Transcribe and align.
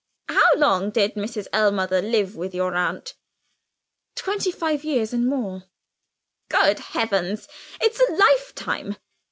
How 0.29 0.55
long 0.55 0.89
did 0.89 1.13
Mrs. 1.13 1.45
Ellmother 1.53 2.01
live 2.01 2.35
with 2.35 2.55
your 2.55 2.73
aunt?" 2.73 3.13
"Twenty 4.15 4.51
five 4.51 4.83
years, 4.83 5.13
and 5.13 5.27
more.' 5.27 5.65
"Good 6.49 6.79
heavens, 6.79 7.47
it's 7.79 7.99
a 8.01 8.11
lifetime! 8.11 8.97